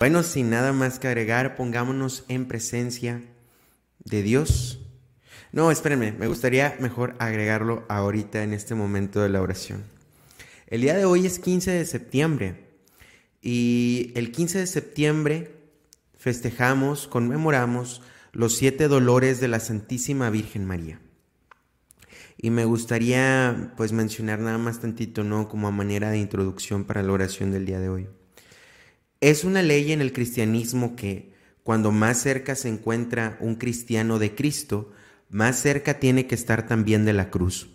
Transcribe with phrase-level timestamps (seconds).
[0.00, 3.20] Bueno, sin nada más que agregar, pongámonos en presencia
[4.02, 4.80] de Dios.
[5.52, 9.84] No, espérenme, me gustaría mejor agregarlo ahorita en este momento de la oración.
[10.68, 12.64] El día de hoy es 15 de septiembre
[13.42, 15.54] y el 15 de septiembre
[16.16, 18.00] festejamos, conmemoramos
[18.32, 20.98] los siete dolores de la Santísima Virgen María.
[22.38, 25.50] Y me gustaría pues mencionar nada más tantito, ¿no?
[25.50, 28.08] Como a manera de introducción para la oración del día de hoy.
[29.20, 34.34] Es una ley en el cristianismo que cuando más cerca se encuentra un cristiano de
[34.34, 34.92] Cristo,
[35.28, 37.68] más cerca tiene que estar también de la cruz.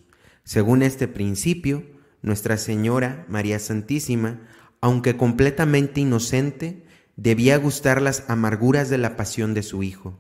[0.44, 1.84] Según este principio,
[2.24, 4.42] Nuestra Señora, María Santísima,
[4.82, 6.84] aunque completamente inocente,
[7.16, 10.20] debía gustar las amarguras de la pasión de su Hijo.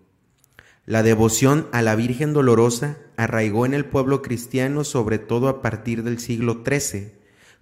[0.86, 6.03] La devoción a la Virgen Dolorosa arraigó en el pueblo cristiano sobre todo a partir
[6.03, 7.14] del siglo XIII,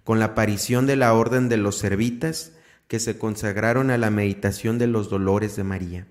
[0.04, 2.52] con la aparición de la Orden de los Servitas,
[2.88, 6.06] que se consagraron a la meditación de los dolores de María.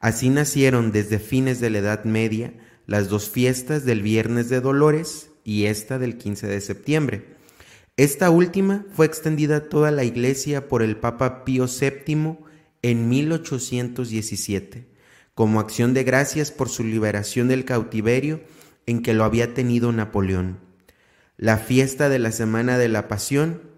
[0.00, 2.54] Así nacieron desde fines de la Edad Media
[2.86, 7.24] las dos fiestas del Viernes de Dolores y esta del 15 de septiembre.
[7.96, 12.38] Esta última fue extendida a toda la Iglesia por el Papa Pío VII
[12.82, 14.88] en 1817,
[15.34, 18.40] como acción de gracias por su liberación del cautiverio
[18.86, 20.58] en que lo había tenido Napoleón.
[21.36, 23.71] La fiesta de la Semana de la Pasión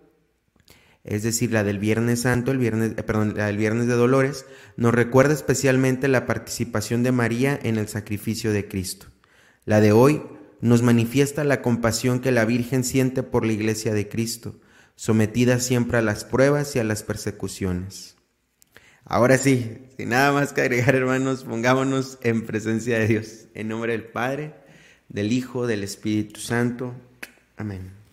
[1.04, 4.46] es decir, la del Viernes Santo, el viernes, eh, perdón, la del Viernes de Dolores,
[4.76, 9.06] nos recuerda especialmente la participación de María en el sacrificio de Cristo.
[9.66, 10.22] La de hoy
[10.62, 14.58] nos manifiesta la compasión que la Virgen siente por la Iglesia de Cristo,
[14.96, 18.16] sometida siempre a las pruebas y a las persecuciones.
[19.04, 23.46] Ahora sí, sin nada más que agregar, hermanos, pongámonos en presencia de Dios.
[23.52, 24.54] En nombre del Padre,
[25.10, 26.94] del Hijo, del Espíritu Santo.
[27.58, 28.03] Amén.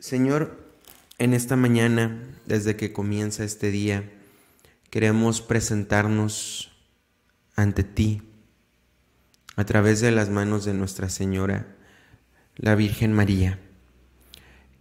[0.00, 0.58] Señor,
[1.18, 4.10] en esta mañana, desde que comienza este día,
[4.88, 6.72] queremos presentarnos
[7.54, 8.22] ante ti
[9.56, 11.76] a través de las manos de Nuestra Señora,
[12.56, 13.58] la Virgen María.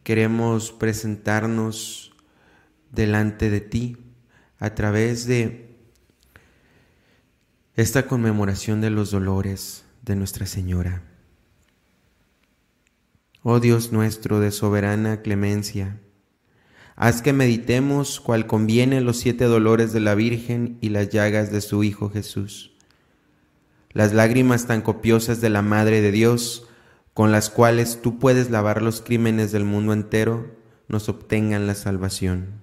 [0.03, 2.13] Queremos presentarnos
[2.89, 3.97] delante de ti
[4.57, 5.75] a través de
[7.75, 11.08] esta conmemoración de los dolores de Nuestra Señora.
[13.41, 16.01] Oh Dios nuestro de soberana clemencia,
[16.97, 21.61] haz que meditemos cual conviene los siete dolores de la Virgen y las llagas de
[21.61, 22.73] su Hijo Jesús.
[23.93, 26.67] Las lágrimas tan copiosas de la Madre de Dios,
[27.13, 30.53] con las cuales tú puedes lavar los crímenes del mundo entero,
[30.89, 32.61] nos obtengan la salvación.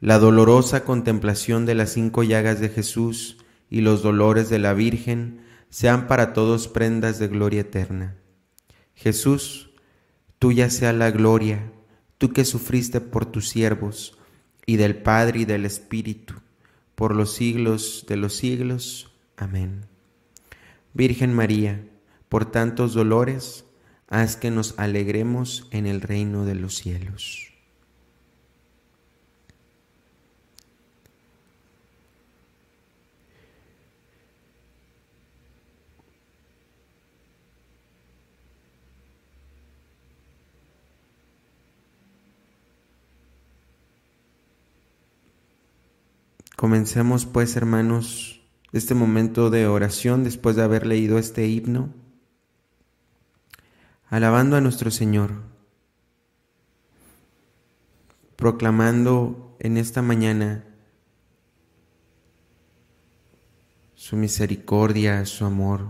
[0.00, 3.38] La dolorosa contemplación de las cinco llagas de Jesús
[3.70, 8.16] y los dolores de la Virgen sean para todos prendas de gloria eterna.
[8.94, 9.70] Jesús,
[10.38, 11.72] tuya sea la gloria,
[12.18, 14.18] tú que sufriste por tus siervos,
[14.66, 16.34] y del Padre y del Espíritu,
[16.94, 19.12] por los siglos de los siglos.
[19.36, 19.86] Amén.
[20.94, 21.84] Virgen María,
[22.28, 23.64] por tantos dolores,
[24.08, 27.51] haz que nos alegremos en el reino de los cielos.
[46.62, 48.40] Comencemos pues, hermanos,
[48.70, 51.92] este momento de oración después de haber leído este himno,
[54.08, 55.42] alabando a nuestro Señor,
[58.36, 60.64] proclamando en esta mañana
[63.96, 65.88] su misericordia, su amor.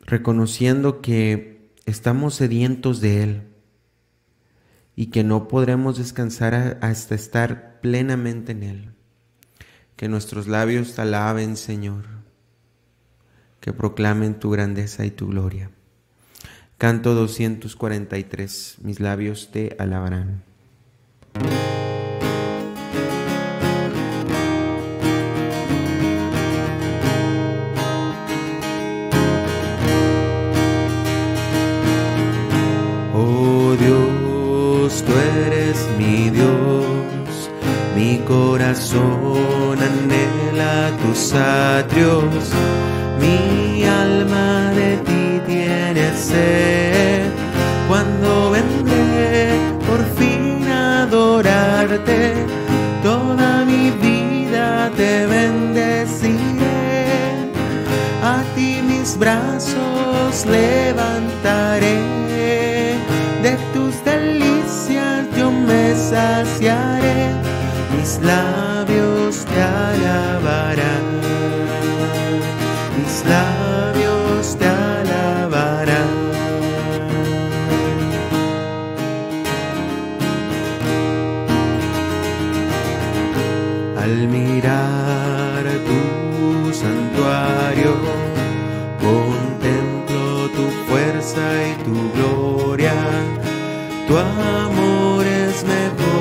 [0.00, 3.55] Reconociendo que estamos sedientos de Él
[4.96, 8.92] y que no podremos descansar hasta estar plenamente en Él.
[9.94, 12.06] Que nuestros labios te alaben, Señor,
[13.60, 15.70] que proclamen tu grandeza y tu gloria.
[16.78, 20.42] Canto 243, mis labios te alabarán.
[38.26, 42.22] Corazón anhela tus atrios,
[43.20, 47.30] mi alma de ti tiene sed.
[47.88, 52.34] Cuando vendré por fin a adorarte,
[53.02, 56.36] toda mi vida te bendeciré.
[58.22, 61.98] A ti mis brazos levantaré,
[63.42, 66.85] de tus delicias yo me saciaré,
[68.16, 71.04] mis labios te alabarán,
[72.96, 76.14] mis labios te alabarán.
[84.02, 87.96] Al mirar tu santuario,
[89.00, 92.94] contemplo tu fuerza y tu gloria.
[94.08, 96.15] Tu amor es mejor.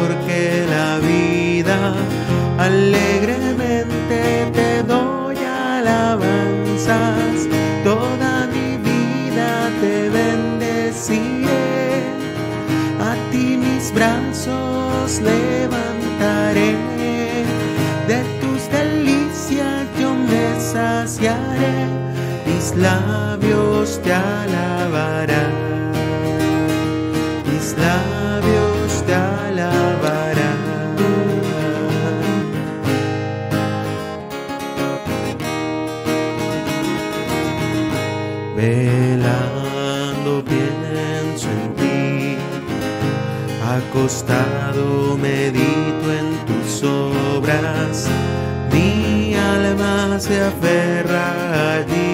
[2.58, 7.48] Alegremente te doy alabanzas.
[7.84, 12.04] Toda mi vida te bendeciré.
[13.00, 16.76] A ti mis brazos levantaré.
[18.08, 21.88] De tus delicias yo me saciaré.
[22.46, 25.65] Mis labios te alabarán.
[44.06, 48.08] Acostado medito en tus obras,
[48.72, 52.05] mi alma se aferra allí,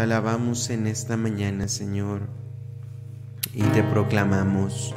[0.00, 2.22] Te alabamos en esta mañana, Señor,
[3.52, 4.94] y te proclamamos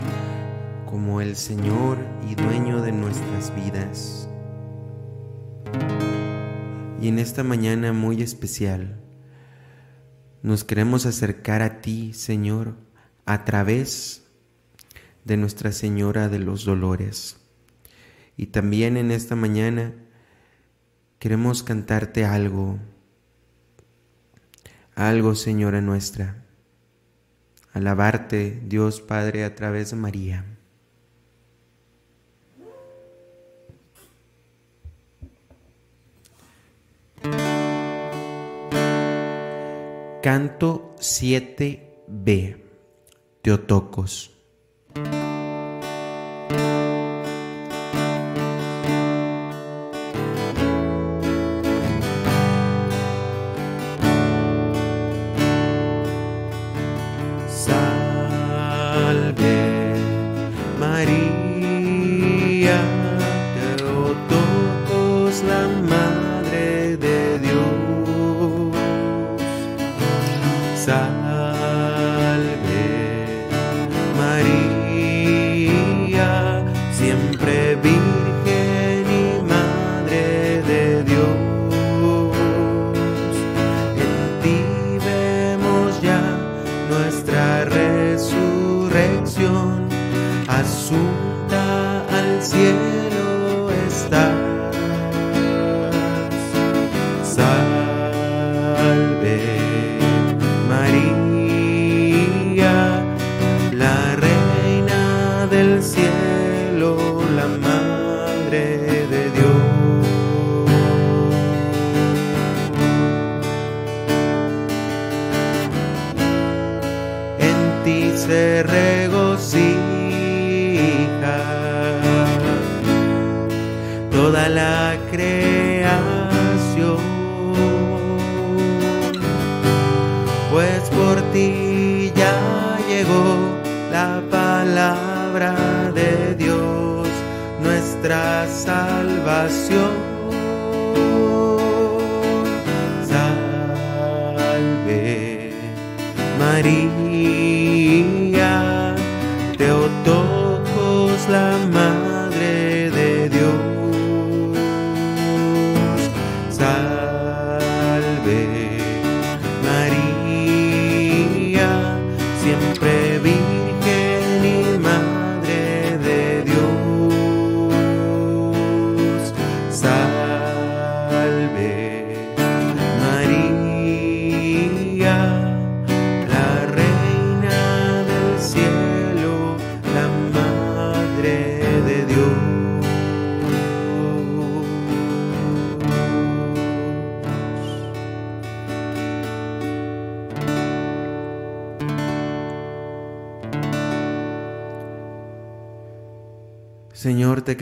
[0.85, 1.97] como el Señor
[2.31, 4.29] y dueño de nuestras vidas.
[7.01, 9.01] Y en esta mañana muy especial,
[10.41, 12.77] nos queremos acercar a ti, Señor,
[13.25, 14.23] a través
[15.25, 17.41] de Nuestra Señora de los Dolores.
[18.38, 19.95] Y también en esta mañana
[21.19, 22.79] queremos cantarte algo,
[24.95, 26.44] algo, Señora nuestra.
[27.74, 30.45] Alabarte, Dios Padre, a través de María.
[40.22, 42.57] Canto 7b.
[43.42, 44.32] Teotocos.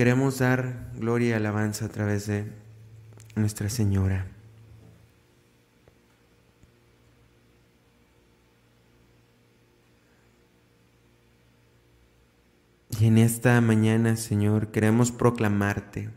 [0.01, 2.51] Queremos dar gloria y alabanza a través de
[3.35, 4.25] Nuestra Señora.
[12.99, 16.09] Y en esta mañana, Señor, queremos proclamarte.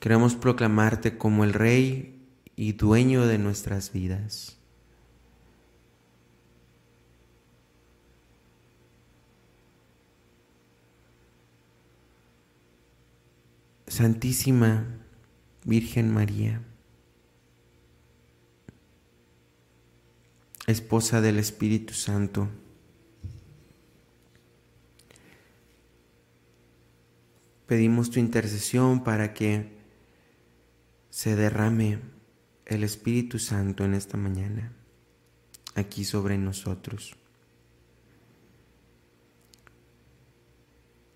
[0.00, 4.58] Queremos proclamarte como el Rey y dueño de nuestras vidas.
[13.86, 14.86] Santísima
[15.64, 16.62] Virgen María,
[20.66, 22.48] esposa del Espíritu Santo,
[27.66, 29.76] pedimos tu intercesión para que
[31.10, 32.00] se derrame
[32.64, 34.72] el Espíritu Santo en esta mañana,
[35.74, 37.14] aquí sobre nosotros.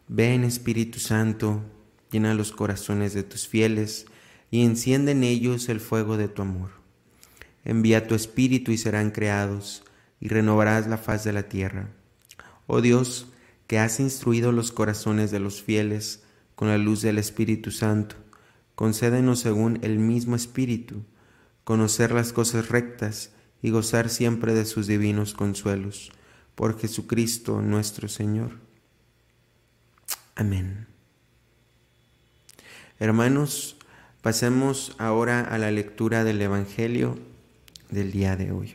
[0.06, 1.62] Ven Espíritu Santo,
[2.10, 4.06] llena los corazones de tus fieles
[4.50, 6.70] y enciende en ellos el fuego de tu amor.
[7.64, 9.84] Envía tu Espíritu y serán creados,
[10.20, 11.90] y renovarás la faz de la tierra.
[12.66, 13.28] Oh Dios,
[13.66, 16.22] que has instruido los corazones de los fieles
[16.54, 18.16] con la luz del Espíritu Santo,
[18.74, 21.04] concédenos según el mismo Espíritu,
[21.64, 23.30] conocer las cosas rectas
[23.62, 26.10] y gozar siempre de sus divinos consuelos.
[26.54, 28.52] Por Jesucristo nuestro Señor.
[30.34, 30.97] Amén.
[33.00, 33.76] Hermanos,
[34.22, 37.16] pasemos ahora a la lectura del Evangelio
[37.90, 38.74] del día de hoy.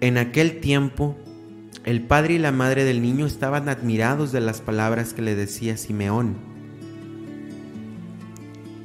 [0.00, 1.16] En aquel tiempo,
[1.84, 5.76] el padre y la madre del niño estaban admirados de las palabras que le decía
[5.76, 6.36] Simeón.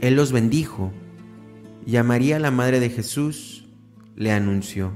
[0.01, 0.91] Él los bendijo
[1.86, 2.03] y a
[2.39, 3.52] la madre de Jesús,
[4.15, 4.91] le anunció,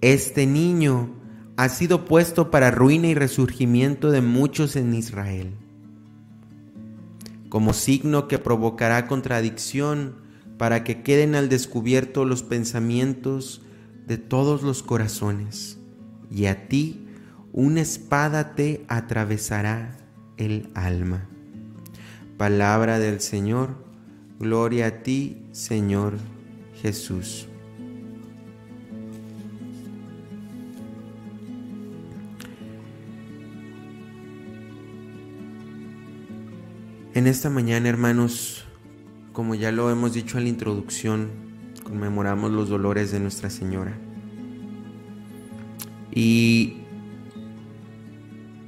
[0.00, 1.10] Este niño
[1.56, 5.52] ha sido puesto para ruina y resurgimiento de muchos en Israel,
[7.48, 10.16] como signo que provocará contradicción
[10.58, 13.62] para que queden al descubierto los pensamientos
[14.06, 15.78] de todos los corazones,
[16.30, 17.06] y a ti
[17.52, 19.96] una espada te atravesará
[20.36, 21.28] el alma.
[22.36, 23.70] Palabra del Señor,
[24.40, 26.14] gloria a ti, Señor
[26.84, 27.48] Jesús.
[37.14, 38.66] En esta mañana, hermanos,
[39.32, 41.30] como ya lo hemos dicho en la introducción,
[41.84, 43.96] conmemoramos los dolores de Nuestra Señora.
[46.12, 46.82] Y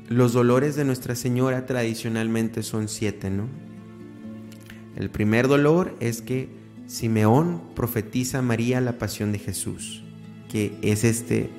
[0.08, 3.46] los dolores de Nuestra Señora tradicionalmente son siete, ¿no?
[4.96, 10.02] El primer dolor es que Simeón profetiza a María la pasión de Jesús,
[10.48, 11.50] que es este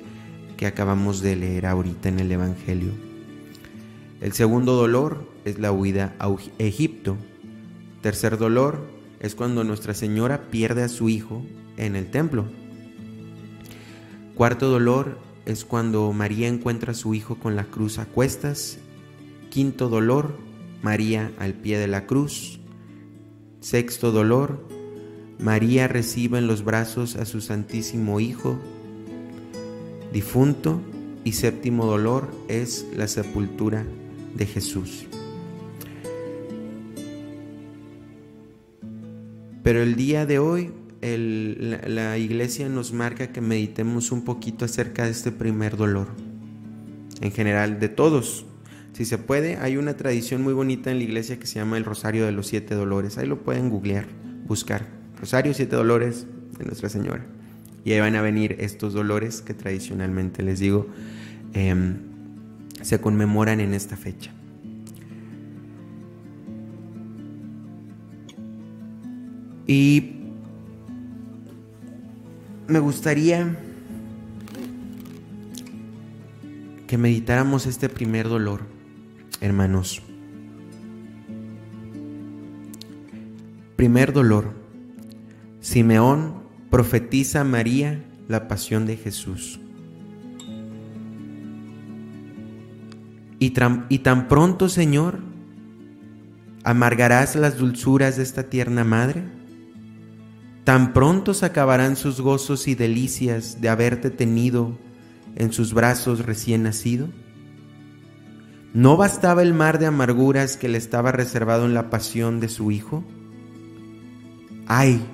[0.56, 2.92] que acabamos de leer ahorita en el Evangelio.
[4.20, 7.16] El segundo dolor es la huida a Egipto.
[8.00, 8.88] Tercer dolor
[9.20, 11.44] es cuando Nuestra Señora pierde a su hijo
[11.76, 12.46] en el templo.
[14.34, 18.78] Cuarto dolor es cuando María encuentra a su hijo con la cruz a cuestas.
[19.50, 20.36] Quinto dolor,
[20.82, 22.60] María al pie de la cruz.
[23.60, 24.77] Sexto dolor,
[25.38, 28.58] María recibe en los brazos a su Santísimo Hijo
[30.12, 30.80] difunto.
[31.24, 33.84] Y séptimo dolor es la sepultura
[34.34, 35.04] de Jesús.
[39.62, 40.70] Pero el día de hoy
[41.02, 46.08] la, la, iglesia nos marca que meditemos un poquito acerca de este primer dolor.
[47.20, 48.46] En general, de todos.
[48.94, 51.84] Si se puede, hay una tradición muy bonita en la iglesia que se llama el
[51.84, 53.18] Rosario de los Siete Dolores.
[53.18, 54.06] Ahí lo pueden googlear,
[54.46, 54.97] buscar.
[55.20, 56.26] Rosario Siete Dolores
[56.58, 57.24] de Nuestra Señora.
[57.84, 60.86] Y ahí van a venir estos dolores que tradicionalmente les digo
[61.54, 61.96] eh,
[62.82, 64.32] se conmemoran en esta fecha.
[69.66, 70.12] Y
[72.66, 73.58] me gustaría
[76.86, 78.62] que meditáramos este primer dolor,
[79.42, 80.02] hermanos.
[83.76, 84.67] Primer dolor.
[85.68, 86.32] Simeón
[86.70, 89.60] profetiza a María la pasión de Jesús.
[93.38, 93.52] Y,
[93.90, 95.18] y tan pronto, Señor,
[96.64, 99.24] amargarás las dulzuras de esta tierna madre.
[100.64, 104.78] Tan pronto se acabarán sus gozos y delicias de haberte tenido
[105.36, 107.10] en sus brazos recién nacido.
[108.72, 112.70] ¿No bastaba el mar de amarguras que le estaba reservado en la pasión de su
[112.70, 113.04] Hijo?
[114.66, 115.06] ¡Ay!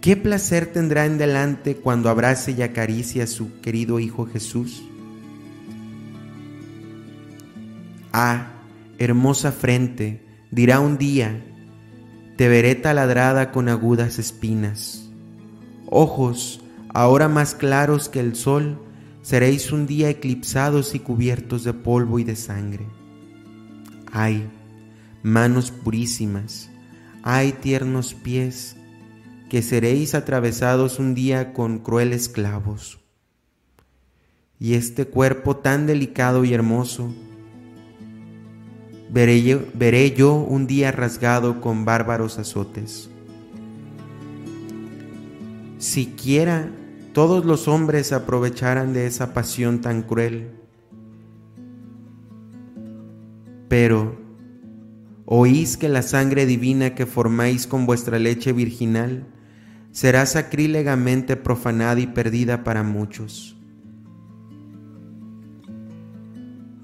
[0.00, 4.82] ¿Qué placer tendrá en delante cuando abrace y acaricie a su querido Hijo Jesús?
[8.10, 8.52] Ah,
[8.98, 11.44] hermosa frente, dirá un día,
[12.38, 15.10] te veré taladrada con agudas espinas.
[15.84, 16.62] Ojos,
[16.94, 18.80] ahora más claros que el sol,
[19.20, 22.86] seréis un día eclipsados y cubiertos de polvo y de sangre.
[24.10, 24.48] Ay,
[25.22, 26.70] manos purísimas,
[27.22, 28.76] ay tiernos pies,
[29.50, 33.00] que seréis atravesados un día con crueles clavos.
[34.60, 37.12] Y este cuerpo tan delicado y hermoso,
[39.10, 43.10] veré yo, veré yo un día rasgado con bárbaros azotes.
[45.78, 46.70] Siquiera
[47.12, 50.52] todos los hombres aprovecharan de esa pasión tan cruel.
[53.68, 54.16] Pero,
[55.24, 59.26] ¿oís que la sangre divina que formáis con vuestra leche virginal
[59.92, 63.56] será sacrílegamente profanada y perdida para muchos?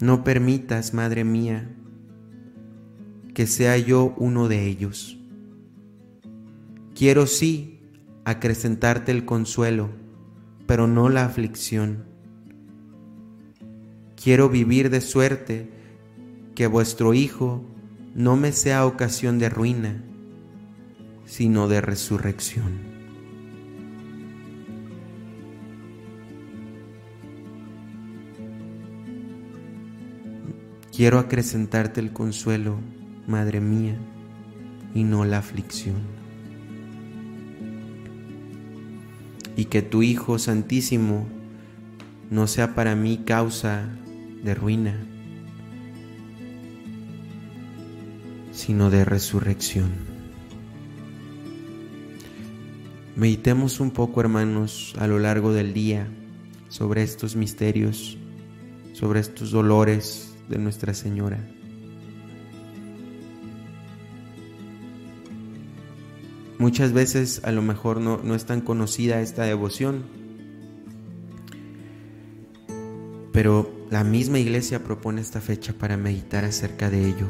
[0.01, 1.71] No permitas, Madre mía,
[3.33, 5.19] que sea yo uno de ellos.
[6.95, 7.80] Quiero sí
[8.25, 9.91] acrecentarte el consuelo,
[10.67, 12.04] pero no la aflicción.
[14.23, 15.71] Quiero vivir de suerte
[16.54, 17.65] que vuestro Hijo
[18.15, 20.02] no me sea ocasión de ruina,
[21.26, 22.86] sino de resurrección.
[30.97, 32.78] Quiero acrecentarte el consuelo
[33.26, 33.99] Madre mía,
[34.95, 35.97] y no la aflicción.
[39.56, 41.26] Y que tu Hijo Santísimo
[42.30, 43.91] no sea para mí causa
[44.43, 45.06] de ruina,
[48.52, 49.91] sino de resurrección.
[53.17, 56.09] Meditemos un poco, hermanos, a lo largo del día
[56.71, 58.17] sobre estos misterios,
[58.95, 61.39] sobre estos dolores de Nuestra Señora.
[66.59, 70.04] Muchas veces a lo mejor no, no es tan conocida esta devoción,
[73.32, 77.26] pero la misma iglesia propone esta fecha para meditar acerca de ello.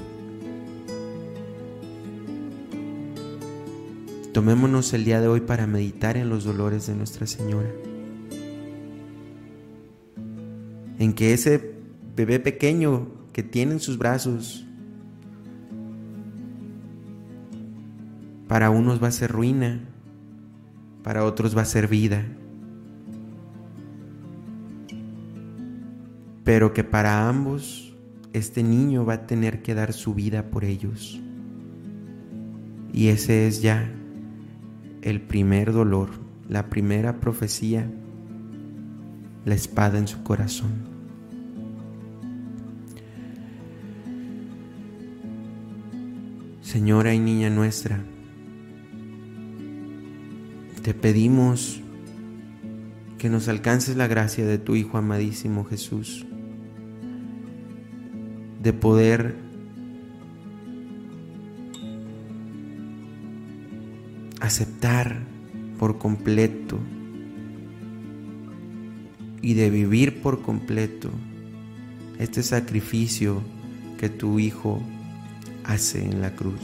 [4.32, 7.70] Tomémonos el día de hoy para meditar en los dolores de Nuestra Señora.
[10.98, 11.75] En que ese
[12.16, 14.66] bebé pequeño que tiene en sus brazos
[18.48, 19.80] Para unos va a ser ruina,
[21.02, 22.24] para otros va a ser vida.
[26.44, 27.92] Pero que para ambos
[28.32, 31.20] este niño va a tener que dar su vida por ellos.
[32.92, 33.90] Y ese es ya
[35.02, 36.10] el primer dolor,
[36.48, 37.90] la primera profecía,
[39.44, 40.95] la espada en su corazón.
[46.76, 48.04] Señora y niña nuestra,
[50.82, 51.80] te pedimos
[53.16, 56.26] que nos alcances la gracia de tu Hijo amadísimo Jesús,
[58.62, 59.36] de poder
[64.40, 65.22] aceptar
[65.78, 66.78] por completo
[69.40, 71.08] y de vivir por completo
[72.18, 73.40] este sacrificio
[73.96, 74.82] que tu Hijo
[75.66, 76.60] hace en la cruz.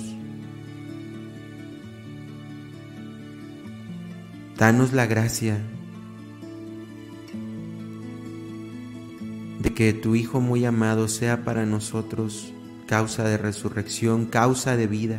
[4.56, 5.58] Danos la gracia
[9.60, 12.52] de que tu Hijo muy amado sea para nosotros
[12.86, 15.18] causa de resurrección, causa de vida.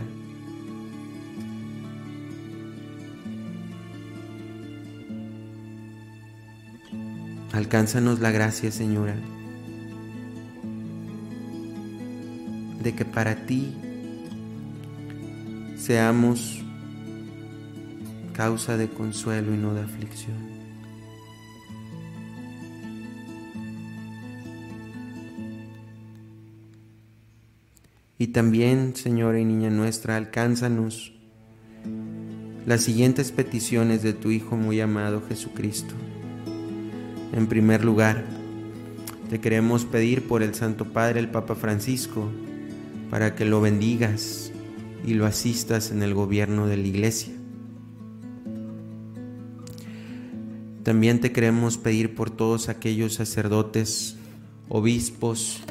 [7.51, 9.15] Alcánzanos la gracia, Señora,
[12.83, 13.73] de que para ti
[15.77, 16.61] seamos
[18.33, 20.53] causa de consuelo y no de aflicción.
[28.17, 31.13] Y también, Señora y Niña nuestra, alcánzanos
[32.65, 35.93] las siguientes peticiones de tu Hijo muy amado Jesucristo.
[37.33, 38.23] En primer lugar,
[39.29, 42.29] te queremos pedir por el Santo Padre, el Papa Francisco,
[43.13, 44.51] para que lo bendigas
[45.05, 47.31] y lo asistas en el gobierno de la Iglesia.
[50.81, 54.15] También te queremos pedir por todos aquellos sacerdotes,
[54.67, 55.61] obispos,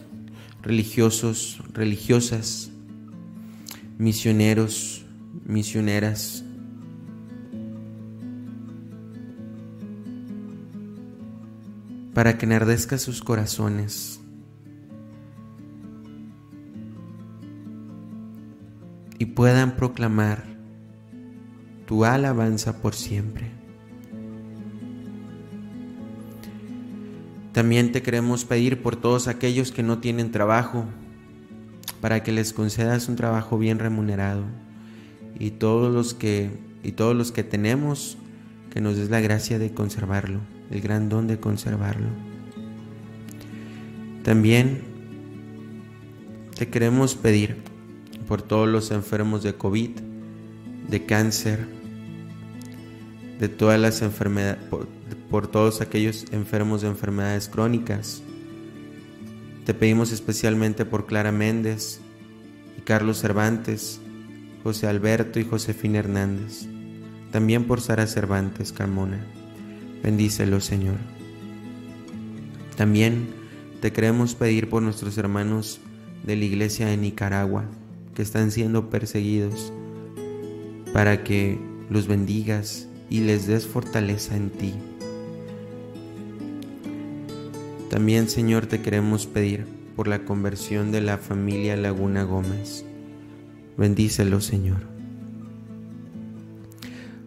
[0.63, 2.71] religiosos, religiosas,
[3.99, 5.05] misioneros,
[5.45, 6.45] misioneras,
[12.15, 14.22] para que enardezca sus corazones
[19.35, 20.45] puedan proclamar
[21.87, 23.51] tu alabanza por siempre.
[27.53, 30.87] También te queremos pedir por todos aquellos que no tienen trabajo,
[32.01, 34.45] para que les concedas un trabajo bien remunerado.
[35.39, 36.51] Y todos los que,
[36.83, 38.17] y todos los que tenemos,
[38.71, 40.41] que nos des la gracia de conservarlo,
[40.71, 42.09] el gran don de conservarlo.
[44.25, 44.83] También
[46.57, 47.72] te queremos pedir
[48.33, 49.91] por todos los enfermos de COVID,
[50.89, 51.69] de cáncer,
[53.39, 54.57] de todas las enfermedades,
[55.29, 58.23] por todos aquellos enfermos de enfermedades crónicas.
[59.67, 62.01] Te pedimos especialmente por Clara Méndez
[62.79, 64.01] y Carlos Cervantes,
[64.63, 66.67] José Alberto y Josefina Hernández.
[67.33, 69.27] También por Sara Cervantes Carmona.
[70.03, 70.97] Bendícelo, Señor.
[72.79, 73.27] También
[73.83, 75.83] te queremos pedir por nuestros hermanos
[76.25, 77.67] de la iglesia de Nicaragua
[78.15, 79.73] que están siendo perseguidos,
[80.93, 81.59] para que
[81.91, 84.75] los bendigas y les des fortaleza en ti.
[87.91, 92.87] También, Señor, te queremos pedir por la conversión de la familia Laguna Gómez.
[93.77, 94.79] Bendícelo, Señor.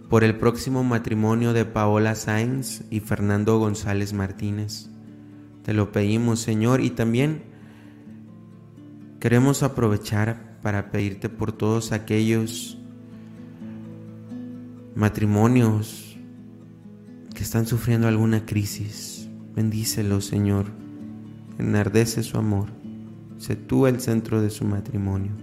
[0.09, 4.89] Por el próximo matrimonio de Paola Sainz y Fernando González Martínez.
[5.63, 7.43] Te lo pedimos, Señor, y también
[9.19, 12.75] queremos aprovechar para pedirte por todos aquellos
[14.95, 16.17] matrimonios
[17.35, 20.65] que están sufriendo alguna crisis Bendícelo, Señor.
[21.59, 22.69] Enardece su amor.
[23.37, 25.33] Sé tú el centro de su matrimonio.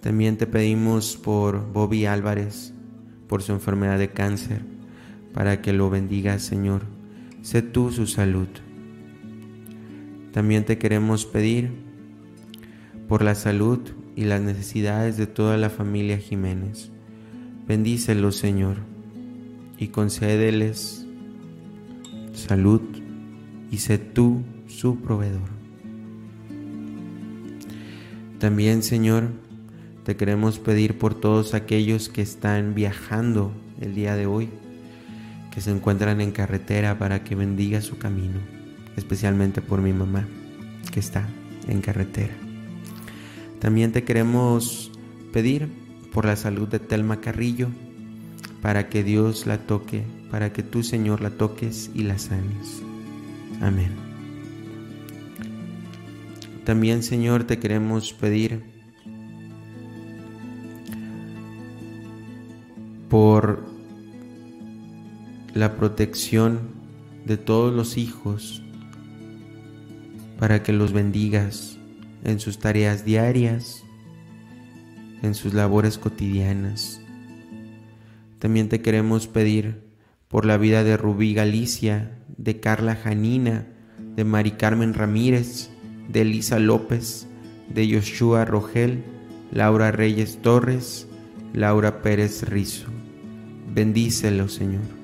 [0.00, 2.74] También te pedimos por Bobby Álvarez,
[3.28, 4.62] por su enfermedad de cáncer,
[5.32, 6.82] para que lo bendigas, Señor.
[7.42, 8.48] Sé tú su salud.
[10.32, 11.89] También te queremos pedir
[13.10, 13.80] por la salud
[14.14, 16.92] y las necesidades de toda la familia Jiménez.
[17.66, 18.76] Bendícelos, Señor,
[19.78, 21.04] y concédeles
[22.34, 22.82] salud
[23.68, 25.48] y sé tú su proveedor.
[28.38, 29.30] También, Señor,
[30.04, 34.50] te queremos pedir por todos aquellos que están viajando el día de hoy,
[35.52, 38.38] que se encuentran en carretera para que bendiga su camino,
[38.96, 40.28] especialmente por mi mamá,
[40.92, 41.28] que está
[41.66, 42.49] en carretera.
[43.60, 44.90] También te queremos
[45.32, 45.68] pedir
[46.12, 47.68] por la salud de Telma Carrillo,
[48.62, 52.82] para que Dios la toque, para que tú, Señor, la toques y la sanes.
[53.60, 53.92] Amén.
[56.64, 58.62] También, Señor, te queremos pedir
[63.08, 63.66] por
[65.52, 66.60] la protección
[67.26, 68.62] de todos los hijos,
[70.38, 71.79] para que los bendigas
[72.24, 73.84] en sus tareas diarias,
[75.22, 77.00] en sus labores cotidianas.
[78.38, 79.82] También te queremos pedir
[80.28, 83.66] por la vida de Rubí Galicia, de Carla Janina,
[84.16, 85.70] de Mari Carmen Ramírez,
[86.08, 87.26] de Elisa López,
[87.68, 89.04] de Yoshua Rogel,
[89.52, 91.06] Laura Reyes Torres,
[91.52, 92.86] Laura Pérez Rizo.
[93.72, 94.99] Bendícelo, Señor.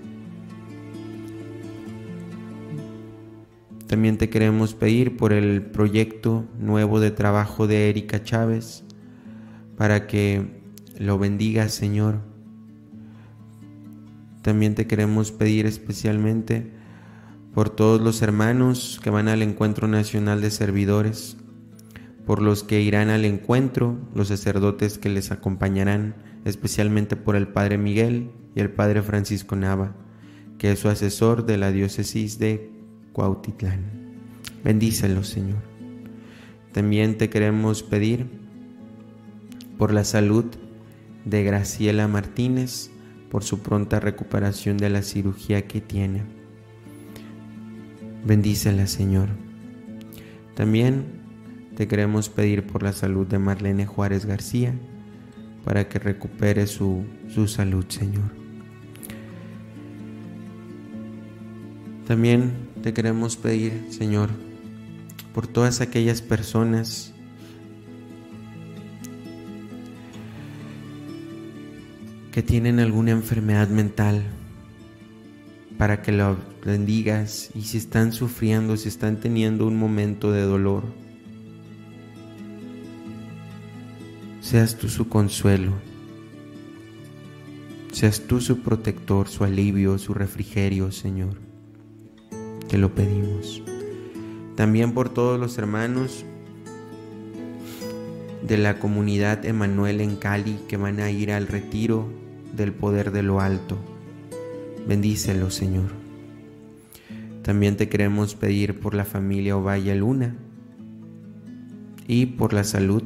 [3.97, 8.85] También te queremos pedir por el proyecto nuevo de trabajo de Erika Chávez,
[9.79, 10.61] para que
[10.99, 12.21] lo bendiga, Señor.
[14.43, 16.71] También te queremos pedir especialmente
[17.55, 21.39] por todos los hermanos que van al encuentro nacional de servidores,
[22.27, 27.79] por los que irán al encuentro, los sacerdotes que les acompañarán, especialmente por el Padre
[27.79, 29.97] Miguel y el Padre Francisco Nava,
[30.59, 32.76] que es su asesor de la diócesis de
[33.17, 33.81] Cuautitlán.
[34.63, 35.63] Bendícelos, Señor.
[36.73, 38.27] También te queremos pedir
[39.79, 40.45] por la salud
[41.25, 42.91] de Graciela Martínez,
[43.31, 46.25] por su pronta recuperación de la cirugía que tiene.
[48.27, 49.31] Bendícela, Señor.
[50.55, 51.07] También
[51.75, 54.75] te queremos pedir por la salud de Marlene Juárez García,
[55.65, 58.31] para que recupere su, su salud, Señor.
[62.07, 64.31] También te queremos pedir, Señor,
[65.35, 67.13] por todas aquellas personas
[72.31, 74.23] que tienen alguna enfermedad mental,
[75.77, 80.85] para que lo bendigas y si están sufriendo, si están teniendo un momento de dolor,
[84.41, 85.73] seas tú su consuelo,
[87.91, 91.46] seas tú su protector, su alivio, su refrigerio, Señor.
[92.69, 93.63] Te lo pedimos.
[94.57, 96.25] También por todos los hermanos
[98.47, 102.09] de la comunidad Emanuel en Cali que van a ir al retiro
[102.57, 103.77] del poder de lo alto.
[104.87, 105.91] Bendícelo, Señor.
[107.43, 110.35] También te queremos pedir por la familia Ovalla Luna
[112.09, 113.03] y por la salud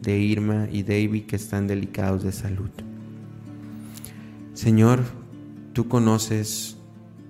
[0.00, 2.70] de Irma y David que están delicados de salud.
[4.52, 5.04] Señor,
[5.72, 6.76] tú conoces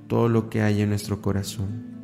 [0.06, 1.94] todo lo que hay en nuestro corazón.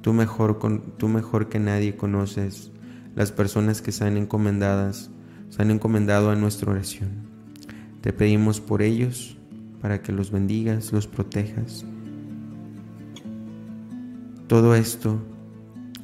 [0.00, 0.58] Tú mejor,
[0.96, 2.70] tú mejor que nadie conoces
[3.14, 5.10] las personas que están encomendadas,
[5.48, 7.10] se han encomendado a nuestra oración.
[8.02, 9.36] Te pedimos por ellos
[9.80, 11.84] para que los bendigas, los protejas.
[14.46, 15.20] Todo esto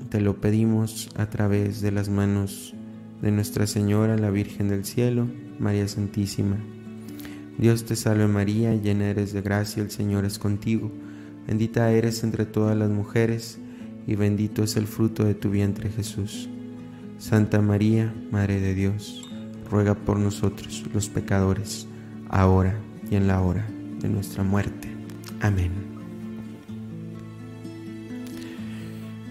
[0.09, 2.74] te lo pedimos a través de las manos
[3.20, 5.28] de Nuestra Señora, la Virgen del Cielo,
[5.59, 6.57] María Santísima.
[7.57, 10.90] Dios te salve María, llena eres de gracia, el Señor es contigo.
[11.46, 13.59] Bendita eres entre todas las mujeres,
[14.07, 16.48] y bendito es el fruto de tu vientre Jesús.
[17.18, 19.28] Santa María, Madre de Dios,
[19.70, 21.87] ruega por nosotros los pecadores
[22.28, 22.74] ahora
[23.11, 23.66] y en la hora
[24.00, 24.88] de nuestra muerte.
[25.40, 25.70] Amén.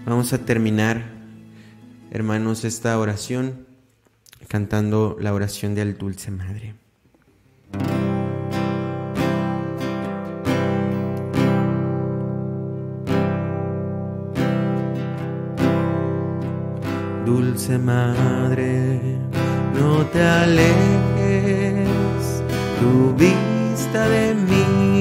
[0.06, 1.04] Vamos a terminar,
[2.10, 3.66] hermanos, esta oración
[4.48, 6.74] cantando la oración del Dulce Madre.
[17.34, 19.00] Dulce Madre,
[19.74, 21.88] no te alejes
[22.78, 24.91] tu vista de mí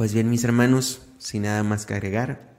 [0.00, 2.56] Pues bien, mis hermanos, sin nada más que agregar,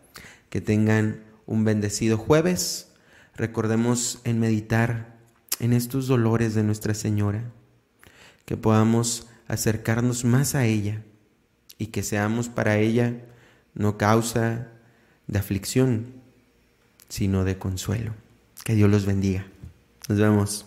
[0.51, 2.91] que tengan un bendecido jueves.
[3.35, 5.17] Recordemos en meditar
[5.59, 7.51] en estos dolores de Nuestra Señora,
[8.45, 11.01] que podamos acercarnos más a ella
[11.79, 13.25] y que seamos para ella
[13.73, 14.67] no causa
[15.27, 16.07] de aflicción,
[17.09, 18.13] sino de consuelo.
[18.63, 19.45] Que Dios los bendiga.
[20.07, 20.65] Nos vemos.